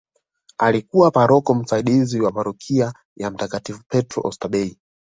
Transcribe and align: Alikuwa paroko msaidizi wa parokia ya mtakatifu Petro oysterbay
Alikuwa 0.57 1.11
paroko 1.11 1.53
msaidizi 1.55 2.21
wa 2.21 2.31
parokia 2.31 2.93
ya 3.17 3.31
mtakatifu 3.31 3.83
Petro 3.89 4.23
oysterbay 4.25 4.75